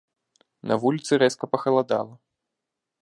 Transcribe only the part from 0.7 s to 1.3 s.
На вуліцы